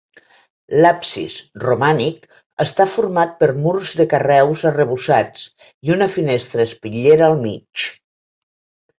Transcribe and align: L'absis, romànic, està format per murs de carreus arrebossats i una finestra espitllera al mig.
L'absis, 0.83 1.33
romànic, 1.63 2.23
està 2.63 2.87
format 2.93 3.35
per 3.43 3.49
murs 3.65 3.91
de 3.99 4.07
carreus 4.13 4.63
arrebossats 4.69 5.43
i 5.89 5.93
una 5.97 6.07
finestra 6.15 6.65
espitllera 6.69 7.27
al 7.33 7.37
mig. 7.45 7.85